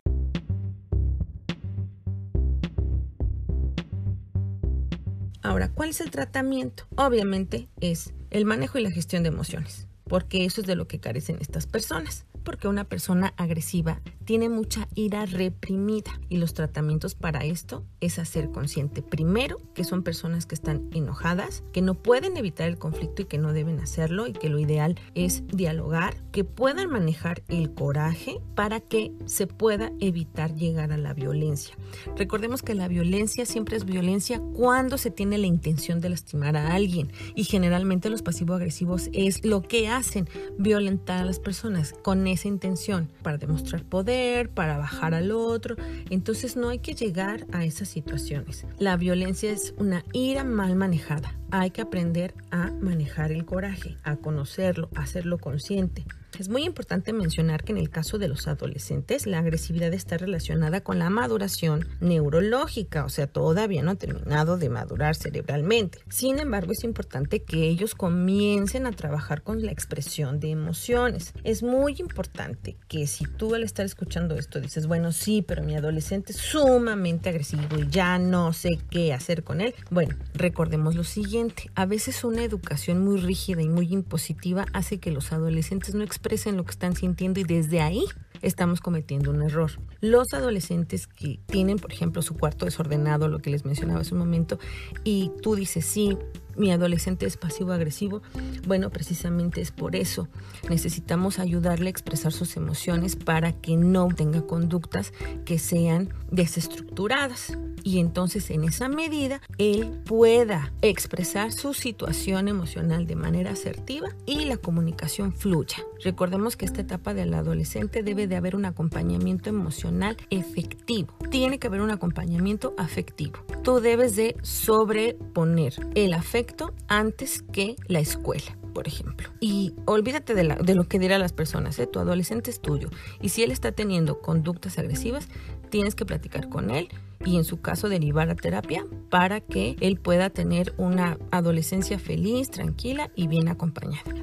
Ahora, 5.42 5.70
¿cuál 5.70 5.92
es 5.92 6.02
el 6.02 6.12
tratamiento? 6.12 6.88
Obviamente 6.98 7.70
es 7.80 8.14
el 8.32 8.44
manejo 8.44 8.78
y 8.80 8.82
la 8.82 8.92
gestión 8.92 9.24
de 9.24 9.30
emociones, 9.30 9.88
porque 10.04 10.44
eso 10.44 10.60
es 10.60 10.68
de 10.68 10.76
lo 10.76 10.86
que 10.90 11.00
carecen 11.00 11.38
estas 11.40 11.66
personas, 11.66 12.26
porque 12.44 12.68
una 12.68 12.84
persona 12.84 13.34
agresiva 13.38 14.02
tiene 14.30 14.48
mucha 14.48 14.88
ira 14.94 15.26
reprimida 15.26 16.12
y 16.30 16.38
los 16.38 16.54
tratamientos 16.54 17.16
para 17.16 17.46
esto 17.46 17.84
es 18.00 18.20
hacer 18.20 18.52
consciente 18.52 19.02
primero 19.02 19.60
que 19.74 19.84
son 19.84 20.04
personas 20.04 20.46
que 20.46 20.54
están 20.54 20.88
enojadas, 20.94 21.64
que 21.74 21.82
no 21.82 21.96
pueden 21.96 22.38
evitar 22.38 22.68
el 22.68 22.78
conflicto 22.78 23.24
y 23.24 23.26
que 23.26 23.40
no 23.40 23.54
deben 23.54 23.80
hacerlo 23.80 24.28
y 24.28 24.34
que 24.34 24.50
lo 24.50 24.60
ideal 24.60 25.00
es 25.16 25.48
dialogar, 25.48 26.22
que 26.32 26.44
puedan 26.44 26.92
manejar 26.92 27.42
el 27.48 27.74
coraje 27.74 28.40
para 28.54 28.82
que 28.82 29.12
se 29.26 29.48
pueda 29.48 29.92
evitar 30.00 30.54
llegar 30.54 30.92
a 30.92 30.98
la 31.00 31.16
violencia. 31.16 31.76
Recordemos 32.16 32.62
que 32.62 32.76
la 32.76 32.88
violencia 32.88 33.48
siempre 33.48 33.78
es 33.78 33.86
violencia 33.86 34.40
cuando 34.54 35.00
se 35.00 35.10
tiene 35.10 35.40
la 35.40 35.48
intención 35.48 36.02
de 36.02 36.10
lastimar 36.10 36.56
a 36.56 36.76
alguien 36.76 37.12
y 37.34 37.46
generalmente 37.46 38.12
los 38.12 38.22
pasivo-agresivos 38.22 39.10
es 39.12 39.44
lo 39.44 39.64
que 39.64 39.88
hacen, 39.88 40.30
violentar 40.60 41.18
a 41.18 41.26
las 41.26 41.40
personas 41.40 41.94
con 42.04 42.28
esa 42.28 42.48
intención 42.48 43.12
para 43.24 43.40
demostrar 43.40 43.86
poder, 43.86 44.19
para 44.54 44.78
bajar 44.78 45.14
al 45.14 45.32
otro. 45.32 45.76
Entonces 46.10 46.56
no 46.56 46.70
hay 46.70 46.80
que 46.80 46.94
llegar 46.94 47.46
a 47.52 47.66
esas 47.66 47.88
situaciones. 47.88 48.66
La 48.78 48.98
violencia 48.98 49.52
es 49.52 49.74
una 49.78 50.04
ira 50.14 50.44
mal 50.44 50.76
manejada. 50.76 51.36
Hay 51.52 51.72
que 51.72 51.82
aprender 51.82 52.34
a 52.52 52.72
manejar 52.72 53.32
el 53.32 53.46
coraje, 53.46 53.98
a 54.04 54.16
conocerlo, 54.18 54.90
a 54.96 55.02
hacerlo 55.02 55.38
consciente. 55.38 56.06
Es 56.38 56.48
muy 56.48 56.64
importante 56.64 57.12
mencionar 57.12 57.64
que 57.64 57.72
en 57.72 57.80
el 57.80 57.90
caso 57.90 58.18
de 58.18 58.28
los 58.28 58.48
adolescentes 58.48 59.26
la 59.26 59.40
agresividad 59.40 59.94
está 59.94 60.18
relacionada 60.18 60.82
con 60.82 61.00
la 61.00 61.10
maduración 61.10 61.88
neurológica, 62.00 63.04
o 63.04 63.10
sea, 63.10 63.28
todavía 63.28 63.82
no 63.82 63.92
ha 63.92 63.96
terminado 63.96 64.58
de 64.58 64.70
madurar 64.70 65.16
cerebralmente. 65.16 66.00
Sin 66.08 66.40
embargo, 66.40 66.72
es 66.72 66.84
importante 66.84 67.42
que 67.42 67.68
ellos 67.68 67.96
comiencen 67.96 68.86
a 68.86 68.92
trabajar 68.92 69.42
con 69.42 69.66
la 69.66 69.72
expresión 69.72 70.40
de 70.40 70.52
emociones. 70.52 71.34
Es 71.44 71.64
muy 71.64 71.96
importante 72.00 72.78
que 72.88 73.08
si 73.08 73.26
tú 73.26 73.56
al 73.56 73.64
estar 73.64 73.86
escuchando 73.86 74.36
esto 74.36 74.62
dices, 74.62 74.88
bueno, 74.88 75.12
sí, 75.12 75.44
pero 75.46 75.64
mi 75.64 75.76
adolescente 75.76 76.32
es 76.32 76.38
sumamente 76.38 77.30
agresivo 77.30 77.80
y 77.80 77.90
ya 77.90 78.18
no 78.20 78.54
sé 78.54 78.80
qué 78.90 79.14
hacer 79.14 79.44
con 79.44 79.62
él, 79.62 79.74
bueno, 79.90 80.16
recordemos 80.34 80.96
lo 80.96 81.04
siguiente, 81.04 81.70
a 81.76 81.86
veces 81.86 82.24
una 82.24 82.44
educación 82.44 83.04
muy 83.04 83.20
rígida 83.20 83.62
y 83.62 83.68
muy 83.68 83.92
impositiva 83.92 84.66
hace 84.74 85.00
que 85.00 85.12
los 85.12 85.34
adolescentes 85.34 85.96
no 85.96 86.04
expresen 86.04 86.19
lo 86.56 86.66
que 86.66 86.72
están 86.72 86.96
sintiendo 86.96 87.40
y 87.40 87.44
desde 87.44 87.82
ahí 87.82 88.04
estamos 88.42 88.82
cometiendo 88.82 89.32
un 89.32 89.42
error. 89.42 89.72
Los 90.02 90.34
adolescentes 90.34 91.08
que 91.08 91.40
tienen, 91.46 91.78
por 91.78 91.92
ejemplo, 91.92 92.22
su 92.22 92.36
cuarto 92.36 92.66
desordenado, 92.66 93.28
lo 93.28 93.40
que 93.40 93.50
les 93.50 93.66
mencionaba 93.66 94.02
hace 94.02 94.14
un 94.14 94.20
momento, 94.20 94.60
y 95.04 95.32
tú 95.42 95.56
dices, 95.56 95.86
sí, 95.86 96.18
mi 96.56 96.72
adolescente 96.72 97.26
es 97.26 97.38
pasivo-agresivo, 97.38 98.22
bueno, 98.68 98.90
precisamente 98.90 99.62
es 99.62 99.72
por 99.72 99.96
eso. 99.96 100.28
Necesitamos 100.70 101.40
ayudarle 101.40 101.88
a 101.88 101.92
expresar 101.92 102.34
sus 102.34 102.58
emociones 102.58 103.16
para 103.16 103.54
que 103.54 103.76
no 103.78 104.08
tenga 104.10 104.42
conductas 104.42 105.14
que 105.46 105.58
sean 105.58 106.14
desestructuradas. 106.32 107.58
Y 107.84 108.00
entonces 108.00 108.50
en 108.50 108.64
esa 108.64 108.88
medida 108.90 109.42
él 109.58 110.02
pueda 110.06 110.72
expresar 110.82 111.52
su 111.52 111.74
situación 111.74 112.48
emocional 112.48 113.08
de 113.08 113.16
manera 113.16 113.52
asertiva 113.52 114.10
y 114.26 114.46
la 114.46 114.58
comunicación 114.58 115.34
fluya. 115.34 115.78
Recordemos 116.04 116.56
que 116.56 116.66
esta 116.66 116.82
etapa 116.82 117.14
del 117.14 117.34
adolescente 117.34 118.04
debe 118.04 118.28
de 118.28 118.36
haber 118.36 118.56
un 118.56 118.66
acompañamiento 118.66 119.50
emocional 119.50 120.18
efectivo. 120.30 121.14
Tiene 121.30 121.60
que 121.60 121.68
haber 121.68 121.82
un 121.82 121.92
acompañamiento 121.92 122.74
afectivo. 122.78 123.40
Tú 123.64 123.80
debes 123.80 124.16
de 124.16 124.36
sobreponer 124.42 125.74
el 125.96 126.14
afecto 126.14 126.74
antes 126.88 127.44
que 127.52 127.76
la 127.88 128.00
escuela 128.00 128.56
por 128.74 128.88
ejemplo. 128.88 129.30
Y 129.40 129.74
olvídate 129.86 130.34
de, 130.36 130.44
lo 130.76 130.84
que 130.88 131.00
dirán 131.00 131.20
las 131.20 131.34
personas, 131.34 131.78
¿eh? 131.80 131.88
tu 131.88 132.00
adolescente 132.00 132.50
es 132.50 132.62
tuyo. 132.62 132.90
Y 133.20 133.30
si 133.30 133.44
él 133.44 133.52
está 133.52 133.72
teniendo 133.72 134.22
conductas 134.22 134.78
agresivas, 134.78 135.28
tienes 135.70 135.96
que 135.96 136.06
platicar 136.06 136.48
con 136.50 136.70
él 136.70 136.88
y 137.26 137.38
en 137.38 137.44
su 137.44 137.62
caso 137.62 137.90
derivar 137.90 138.30
a 138.30 138.36
terapia 138.36 138.86
para 139.10 139.42
que 139.42 139.76
él 139.82 140.00
pueda 140.00 140.30
tener 140.30 140.74
una 140.78 141.18
adolescencia 141.32 142.00
feliz, 142.00 142.50
tranquila 142.50 143.12
y 143.16 143.28
bien 143.28 143.48
acompañada. 143.48 144.14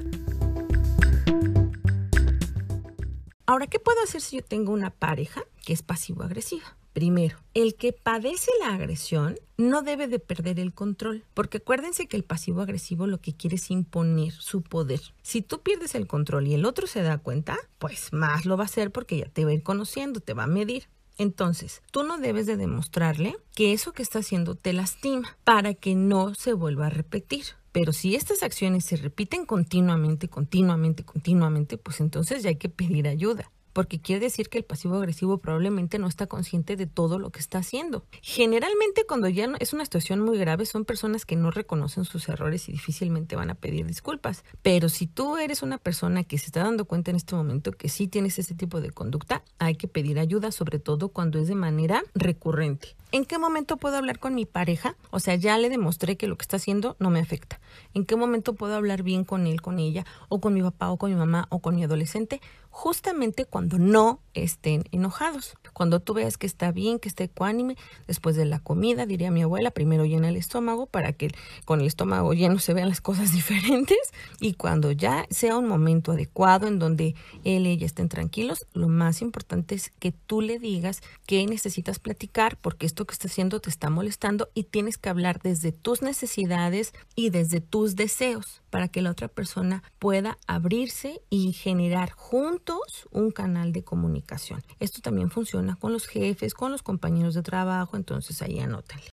Ahora, 3.45 3.67
¿qué 3.67 3.79
puedo 3.79 4.01
hacer 4.03 4.21
si 4.21 4.37
yo 4.37 4.43
tengo 4.43 4.73
una 4.73 4.89
pareja 4.89 5.43
que 5.65 5.71
es 5.71 5.81
pasivo-agresiva? 5.81 6.75
Primero, 6.91 7.37
el 7.53 7.75
que 7.75 7.93
padece 7.93 8.49
la 8.59 8.73
agresión 8.73 9.37
no 9.55 9.83
debe 9.83 10.07
de 10.07 10.17
perder 10.17 10.59
el 10.59 10.73
control, 10.73 11.23
porque 11.33 11.57
acuérdense 11.57 12.07
que 12.07 12.17
el 12.17 12.23
pasivo 12.23 12.61
agresivo 12.61 13.05
lo 13.05 13.21
que 13.21 13.35
quiere 13.35 13.57
es 13.57 13.69
imponer 13.69 14.33
su 14.33 14.63
poder. 14.63 14.99
Si 15.21 15.43
tú 15.43 15.61
pierdes 15.61 15.93
el 15.93 16.07
control 16.07 16.47
y 16.47 16.55
el 16.55 16.65
otro 16.65 16.87
se 16.87 17.03
da 17.03 17.19
cuenta, 17.19 17.57
pues 17.77 18.11
más 18.13 18.45
lo 18.45 18.57
va 18.57 18.63
a 18.63 18.65
hacer 18.65 18.91
porque 18.91 19.17
ya 19.17 19.29
te 19.29 19.45
va 19.45 19.51
a 19.51 19.53
ir 19.53 19.63
conociendo, 19.63 20.19
te 20.19 20.33
va 20.33 20.43
a 20.43 20.47
medir. 20.47 20.89
Entonces, 21.17 21.81
tú 21.91 22.03
no 22.03 22.17
debes 22.17 22.45
de 22.45 22.57
demostrarle 22.57 23.35
que 23.55 23.73
eso 23.73 23.91
que 23.91 24.03
está 24.03 24.19
haciendo 24.19 24.55
te 24.55 24.73
lastima 24.73 25.37
para 25.43 25.73
que 25.73 25.95
no 25.95 26.35
se 26.35 26.53
vuelva 26.53 26.87
a 26.87 26.91
repetir. 26.91 27.45
Pero 27.71 27.93
si 27.93 28.15
estas 28.15 28.43
acciones 28.43 28.85
se 28.85 28.97
repiten 28.97 29.45
continuamente, 29.45 30.29
continuamente, 30.29 31.03
continuamente, 31.03 31.77
pues 31.77 31.99
entonces 31.99 32.43
ya 32.43 32.49
hay 32.49 32.55
que 32.55 32.69
pedir 32.69 33.07
ayuda 33.07 33.51
porque 33.77 34.01
quiere 34.01 34.21
decir 34.25 34.49
que 34.49 34.57
el 34.57 34.63
pasivo 34.63 34.95
agresivo 34.95 35.37
probablemente 35.37 35.99
no 35.99 36.07
está 36.07 36.25
consciente 36.25 36.75
de 36.75 36.87
todo 36.87 37.19
lo 37.19 37.29
que 37.29 37.39
está 37.39 37.59
haciendo. 37.59 38.03
Generalmente 38.23 39.05
cuando 39.07 39.29
ya 39.29 39.53
es 39.59 39.71
una 39.71 39.85
situación 39.85 40.19
muy 40.19 40.39
grave 40.39 40.65
son 40.65 40.83
personas 40.83 41.27
que 41.27 41.35
no 41.35 41.51
reconocen 41.51 42.03
sus 42.03 42.27
errores 42.27 42.69
y 42.69 42.71
difícilmente 42.71 43.35
van 43.35 43.51
a 43.51 43.53
pedir 43.53 43.85
disculpas. 43.85 44.43
Pero 44.63 44.89
si 44.89 45.05
tú 45.05 45.37
eres 45.37 45.61
una 45.61 45.77
persona 45.77 46.23
que 46.23 46.39
se 46.39 46.47
está 46.47 46.63
dando 46.63 46.85
cuenta 46.85 47.11
en 47.11 47.17
este 47.17 47.35
momento 47.35 47.71
que 47.71 47.87
sí 47.87 48.07
tienes 48.07 48.39
ese 48.39 48.55
tipo 48.55 48.81
de 48.81 48.89
conducta, 48.89 49.43
hay 49.59 49.75
que 49.75 49.87
pedir 49.87 50.17
ayuda, 50.17 50.51
sobre 50.51 50.79
todo 50.79 51.09
cuando 51.09 51.37
es 51.37 51.47
de 51.47 51.53
manera 51.53 52.03
recurrente. 52.15 52.95
¿En 53.13 53.23
qué 53.23 53.37
momento 53.37 53.77
puedo 53.77 53.95
hablar 53.95 54.19
con 54.19 54.35
mi 54.35 54.45
pareja? 54.45 54.97
O 55.11 55.21
sea, 55.21 55.35
ya 55.35 55.57
le 55.57 55.69
demostré 55.69 56.17
que 56.17 56.27
lo 56.27 56.37
que 56.37 56.41
está 56.43 56.57
haciendo 56.57 56.97
no 56.99 57.09
me 57.09 57.21
afecta. 57.21 57.61
¿En 57.93 58.05
qué 58.05 58.17
momento 58.17 58.53
puedo 58.53 58.75
hablar 58.75 59.01
bien 59.01 59.23
con 59.23 59.47
él, 59.47 59.61
con 59.61 59.79
ella, 59.79 60.05
o 60.27 60.41
con 60.41 60.53
mi 60.53 60.61
papá, 60.61 60.89
o 60.89 60.97
con 60.97 61.09
mi 61.09 61.15
mamá, 61.15 61.47
o 61.49 61.59
con 61.59 61.75
mi 61.75 61.83
adolescente? 61.85 62.41
Justamente 62.69 63.45
cuando 63.45 63.79
no 63.79 64.19
estén 64.33 64.83
enojados. 64.91 65.55
Cuando 65.73 65.99
tú 65.99 66.13
veas 66.13 66.37
que 66.37 66.45
está 66.45 66.71
bien, 66.71 66.99
que 66.99 67.07
esté 67.07 67.23
ecuánime, 67.23 67.75
después 68.07 68.35
de 68.35 68.45
la 68.45 68.59
comida, 68.59 69.05
diría 69.05 69.31
mi 69.31 69.41
abuela, 69.41 69.71
primero 69.71 70.05
llena 70.05 70.29
el 70.29 70.35
estómago 70.35 70.85
para 70.85 71.13
que 71.13 71.31
con 71.65 71.81
el 71.81 71.87
estómago 71.87 72.33
lleno 72.33 72.59
se 72.59 72.73
vean 72.73 72.89
las 72.89 73.01
cosas 73.01 73.31
diferentes. 73.33 73.97
Y 74.39 74.53
cuando 74.53 74.91
ya 74.91 75.25
sea 75.29 75.57
un 75.57 75.67
momento 75.67 76.11
adecuado 76.11 76.67
en 76.67 76.77
donde 76.77 77.15
él 77.43 77.65
y 77.65 77.71
ella 77.71 77.85
estén 77.85 78.09
tranquilos, 78.09 78.67
lo 78.73 78.89
más 78.89 79.21
importante 79.21 79.75
es 79.75 79.91
que 79.97 80.11
tú 80.11 80.41
le 80.41 80.59
digas 80.59 81.01
que 81.25 81.45
necesitas 81.47 81.99
platicar 81.99 82.57
porque 82.57 82.85
esto 82.97 83.05
que 83.05 83.13
está 83.13 83.27
haciendo 83.27 83.59
te 83.59 83.69
está 83.69 83.91
molestando 83.91 84.49
y 84.55 84.63
tienes 84.63 84.97
que 84.97 85.09
hablar 85.09 85.39
desde 85.43 85.71
tus 85.71 86.01
necesidades 86.01 86.93
y 87.13 87.29
desde 87.29 87.61
tus 87.61 87.95
deseos 87.95 88.63
para 88.71 88.87
que 88.87 89.03
la 89.03 89.11
otra 89.11 89.27
persona 89.27 89.83
pueda 89.99 90.39
abrirse 90.47 91.21
y 91.29 91.53
generar 91.53 92.09
juntos 92.09 93.07
un 93.11 93.29
canal 93.29 93.71
de 93.71 93.83
comunicación. 93.83 94.63
Esto 94.79 95.01
también 95.01 95.29
funciona 95.29 95.75
con 95.75 95.93
los 95.93 96.07
jefes, 96.07 96.55
con 96.55 96.71
los 96.71 96.81
compañeros 96.81 97.35
de 97.35 97.43
trabajo, 97.43 97.97
entonces 97.97 98.41
ahí 98.41 98.59
anótale. 98.59 99.03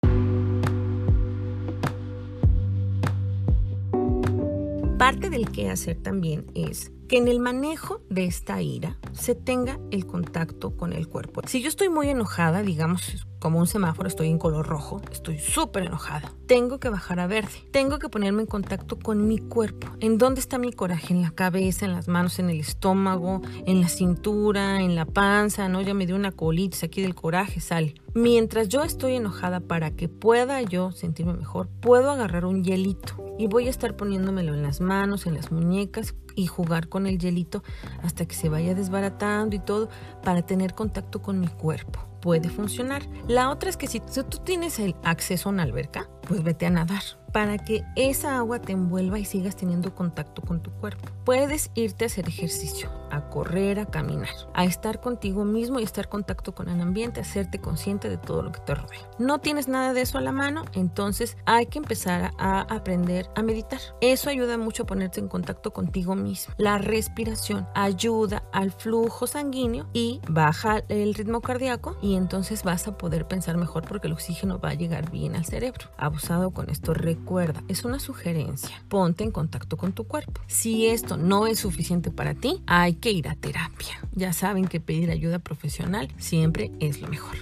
Parte 4.96 5.28
del 5.28 5.52
qué 5.52 5.68
hacer 5.68 6.02
también 6.02 6.46
es 6.54 6.90
que 7.06 7.18
en 7.18 7.28
el 7.28 7.38
manejo 7.38 8.00
de 8.08 8.24
esta 8.24 8.62
ira 8.62 8.96
se 9.12 9.34
tenga 9.34 9.78
el 9.90 10.06
contacto 10.06 10.74
con 10.74 10.94
el 10.94 11.06
cuerpo. 11.06 11.42
Si 11.46 11.60
yo 11.60 11.68
estoy 11.68 11.90
muy 11.90 12.08
enojada, 12.08 12.62
digamos 12.62 13.26
como 13.44 13.58
un 13.58 13.66
semáforo, 13.66 14.08
estoy 14.08 14.30
en 14.30 14.38
color 14.38 14.66
rojo, 14.66 15.02
estoy 15.12 15.38
súper 15.38 15.82
enojada. 15.82 16.32
Tengo 16.46 16.80
que 16.80 16.88
bajar 16.88 17.20
a 17.20 17.26
verde. 17.26 17.68
Tengo 17.72 17.98
que 17.98 18.08
ponerme 18.08 18.40
en 18.40 18.46
contacto 18.46 18.98
con 18.98 19.28
mi 19.28 19.36
cuerpo. 19.36 19.86
¿En 20.00 20.16
dónde 20.16 20.40
está 20.40 20.56
mi 20.56 20.72
coraje? 20.72 21.12
En 21.12 21.20
la 21.20 21.30
cabeza, 21.30 21.84
en 21.84 21.92
las 21.92 22.08
manos, 22.08 22.38
en 22.38 22.48
el 22.48 22.58
estómago, 22.58 23.42
en 23.66 23.82
la 23.82 23.88
cintura, 23.88 24.80
en 24.80 24.94
la 24.94 25.04
panza, 25.04 25.68
¿no? 25.68 25.82
Ya 25.82 25.92
me 25.92 26.06
dio 26.06 26.16
una 26.16 26.32
colitis 26.32 26.84
aquí 26.84 27.02
del 27.02 27.14
coraje, 27.14 27.60
sale. 27.60 27.96
Mientras 28.14 28.70
yo 28.70 28.82
estoy 28.82 29.16
enojada 29.16 29.60
para 29.60 29.90
que 29.90 30.08
pueda 30.08 30.62
yo 30.62 30.92
sentirme 30.92 31.34
mejor, 31.34 31.68
puedo 31.82 32.10
agarrar 32.12 32.46
un 32.46 32.64
hielito 32.64 33.22
y 33.38 33.46
voy 33.46 33.66
a 33.66 33.70
estar 33.70 33.94
poniéndomelo 33.94 34.54
en 34.54 34.62
las 34.62 34.80
manos, 34.80 35.26
en 35.26 35.34
las 35.34 35.52
muñecas 35.52 36.14
y 36.34 36.46
jugar 36.46 36.88
con 36.88 37.06
el 37.06 37.18
hielito 37.18 37.62
hasta 38.02 38.24
que 38.24 38.34
se 38.34 38.48
vaya 38.48 38.74
desbaratando 38.74 39.54
y 39.54 39.58
todo 39.58 39.90
para 40.22 40.40
tener 40.46 40.74
contacto 40.74 41.20
con 41.20 41.40
mi 41.40 41.48
cuerpo 41.48 42.13
puede 42.24 42.48
funcionar. 42.48 43.02
La 43.28 43.50
otra 43.50 43.68
es 43.68 43.76
que 43.76 43.86
si 43.86 44.00
tú 44.00 44.38
tienes 44.42 44.78
el 44.78 44.96
acceso 45.02 45.50
a 45.50 45.52
una 45.52 45.62
alberca, 45.62 46.08
pues 46.26 46.42
vete 46.42 46.66
a 46.66 46.70
nadar 46.70 47.02
para 47.34 47.58
que 47.58 47.84
esa 47.96 48.36
agua 48.36 48.60
te 48.60 48.70
envuelva 48.70 49.18
y 49.18 49.24
sigas 49.24 49.56
teniendo 49.56 49.92
contacto 49.92 50.40
con 50.40 50.62
tu 50.62 50.70
cuerpo. 50.70 51.10
Puedes 51.24 51.72
irte 51.74 52.04
a 52.04 52.06
hacer 52.06 52.28
ejercicio, 52.28 52.92
a 53.10 53.28
correr, 53.28 53.80
a 53.80 53.86
caminar, 53.86 54.28
a 54.54 54.64
estar 54.64 55.00
contigo 55.00 55.44
mismo 55.44 55.80
y 55.80 55.82
estar 55.82 56.04
en 56.04 56.12
contacto 56.12 56.54
con 56.54 56.68
el 56.68 56.80
ambiente, 56.80 57.20
hacerte 57.20 57.58
consciente 57.58 58.08
de 58.08 58.18
todo 58.18 58.42
lo 58.42 58.52
que 58.52 58.60
te 58.60 58.76
rodea. 58.76 59.10
No 59.18 59.40
tienes 59.40 59.66
nada 59.66 59.92
de 59.92 60.02
eso 60.02 60.16
a 60.16 60.20
la 60.20 60.30
mano, 60.30 60.64
entonces 60.74 61.36
hay 61.44 61.66
que 61.66 61.78
empezar 61.78 62.30
a 62.38 62.60
aprender 62.60 63.28
a 63.34 63.42
meditar. 63.42 63.80
Eso 64.00 64.30
ayuda 64.30 64.56
mucho 64.56 64.84
a 64.84 64.86
ponerte 64.86 65.18
en 65.18 65.26
contacto 65.26 65.72
contigo 65.72 66.14
mismo. 66.14 66.54
La 66.56 66.78
respiración 66.78 67.66
ayuda 67.74 68.44
al 68.52 68.70
flujo 68.70 69.26
sanguíneo 69.26 69.88
y 69.92 70.20
baja 70.28 70.84
el 70.88 71.14
ritmo 71.14 71.40
cardíaco 71.40 71.96
y 72.00 72.14
entonces 72.14 72.62
vas 72.62 72.86
a 72.86 72.96
poder 72.96 73.26
pensar 73.26 73.56
mejor 73.56 73.88
porque 73.88 74.06
el 74.06 74.12
oxígeno 74.12 74.60
va 74.60 74.68
a 74.68 74.74
llegar 74.74 75.10
bien 75.10 75.34
al 75.34 75.46
cerebro. 75.46 75.88
Abusado 76.14 76.52
con 76.52 76.70
esto, 76.70 76.94
recuerda, 76.94 77.64
es 77.66 77.84
una 77.84 77.98
sugerencia. 77.98 78.80
Ponte 78.88 79.24
en 79.24 79.32
contacto 79.32 79.76
con 79.76 79.92
tu 79.92 80.04
cuerpo. 80.04 80.40
Si 80.46 80.86
esto 80.86 81.16
no 81.16 81.48
es 81.48 81.58
suficiente 81.58 82.12
para 82.12 82.34
ti, 82.34 82.62
hay 82.68 82.94
que 82.94 83.10
ir 83.10 83.26
a 83.26 83.34
terapia. 83.34 84.00
Ya 84.12 84.32
saben 84.32 84.68
que 84.68 84.78
pedir 84.78 85.10
ayuda 85.10 85.40
profesional 85.40 86.08
siempre 86.16 86.70
es 86.78 87.00
lo 87.00 87.08
mejor. 87.08 87.34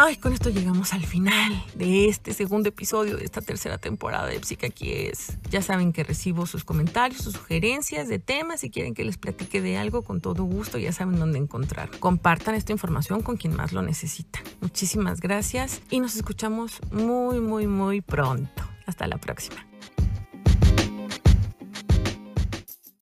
Ay, 0.00 0.14
con 0.14 0.32
esto 0.32 0.48
llegamos 0.48 0.92
al 0.92 1.04
final 1.04 1.60
de 1.74 2.08
este 2.08 2.32
segundo 2.32 2.68
episodio 2.68 3.16
de 3.16 3.24
esta 3.24 3.40
tercera 3.40 3.78
temporada 3.78 4.28
de 4.28 4.40
Psique 4.44 4.72
es. 5.10 5.36
Ya 5.50 5.60
saben 5.60 5.92
que 5.92 6.04
recibo 6.04 6.46
sus 6.46 6.62
comentarios, 6.62 7.20
sus 7.20 7.32
sugerencias 7.32 8.06
de 8.06 8.20
temas. 8.20 8.60
Si 8.60 8.70
quieren 8.70 8.94
que 8.94 9.02
les 9.02 9.18
platique 9.18 9.60
de 9.60 9.76
algo, 9.76 10.02
con 10.02 10.20
todo 10.20 10.44
gusto, 10.44 10.78
ya 10.78 10.92
saben 10.92 11.18
dónde 11.18 11.38
encontrar. 11.38 11.90
Compartan 11.98 12.54
esta 12.54 12.70
información 12.70 13.22
con 13.22 13.38
quien 13.38 13.56
más 13.56 13.72
lo 13.72 13.82
necesita. 13.82 14.38
Muchísimas 14.60 15.20
gracias 15.20 15.82
y 15.90 15.98
nos 15.98 16.14
escuchamos 16.14 16.78
muy, 16.92 17.40
muy, 17.40 17.66
muy 17.66 18.00
pronto. 18.00 18.62
Hasta 18.86 19.08
la 19.08 19.18
próxima. 19.18 19.67